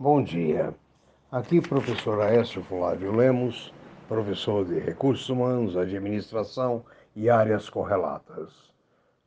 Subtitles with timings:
[0.00, 0.72] Bom dia.
[1.28, 3.74] Aqui, professor Aécio Flávio Lemos,
[4.06, 6.84] professor de Recursos Humanos, Administração
[7.16, 8.72] e áreas correlatas.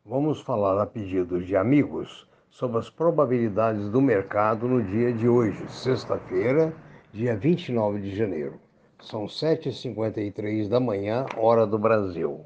[0.06, 5.62] Vamos falar a pedido de amigos sobre as probabilidades do mercado no dia de hoje,
[5.68, 6.74] sexta-feira,
[7.12, 8.58] dia 29 de janeiro.
[9.02, 12.46] São 7h53 da manhã, hora do Brasil.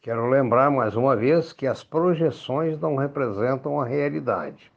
[0.00, 4.72] Quero lembrar mais uma vez que as projeções não representam a realidade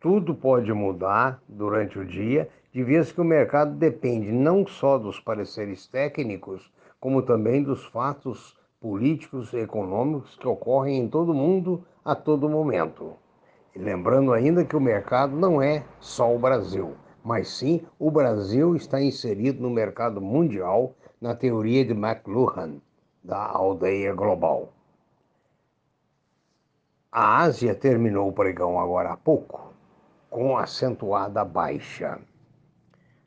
[0.00, 5.18] tudo pode mudar durante o dia, de vez que o mercado depende não só dos
[5.18, 11.82] pareceres técnicos, como também dos fatos políticos e econômicos que ocorrem em todo o mundo
[12.04, 13.14] a todo momento.
[13.74, 18.76] E lembrando ainda que o mercado não é só o Brasil, mas sim o Brasil
[18.76, 22.76] está inserido no mercado mundial na teoria de McLuhan,
[23.24, 24.72] da aldeia global.
[27.10, 29.75] A Ásia terminou o pregão agora há pouco
[30.36, 32.18] com acentuada baixa.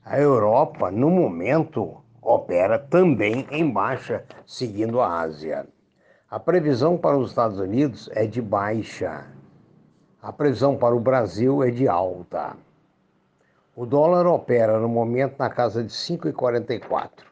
[0.06, 5.68] A Europa, no momento, opera também em baixa, seguindo a Ásia.
[6.30, 9.26] A previsão para os Estados Unidos é de baixa.
[10.22, 12.56] A previsão para o Brasil é de alta.
[13.76, 17.24] O dólar opera no momento na casa de 5,44.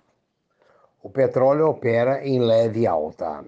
[1.03, 3.45] O petróleo opera em leve alta.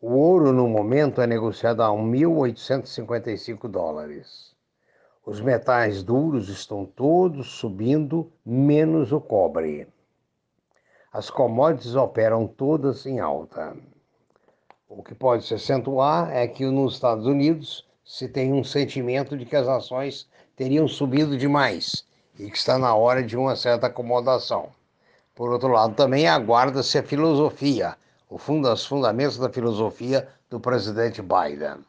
[0.00, 4.59] O ouro no momento é negociado a 1.855 dólares.
[5.24, 9.86] Os metais duros estão todos subindo, menos o cobre.
[11.12, 13.76] As commodities operam todas em alta.
[14.88, 19.44] O que pode se acentuar é que nos Estados Unidos se tem um sentimento de
[19.44, 20.26] que as ações
[20.56, 22.04] teriam subido demais
[22.38, 24.70] e que está na hora de uma certa acomodação.
[25.34, 27.94] Por outro lado, também aguarda-se a filosofia,
[28.28, 31.84] os fundamentos da filosofia do presidente Biden.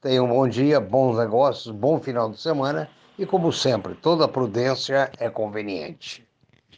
[0.00, 5.12] Tenha um bom dia, bons negócios, bom final de semana e, como sempre, toda prudência
[5.18, 6.26] é conveniente.